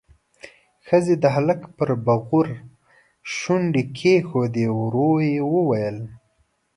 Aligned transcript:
ښځې 0.87 1.15
د 1.23 1.25
هلک 1.35 1.59
پر 1.77 1.89
بغور 2.05 2.47
شونډې 3.37 3.83
کېښودې، 3.97 4.65
ورو 4.77 5.11
يې 5.27 5.39
وويل: 5.53 5.97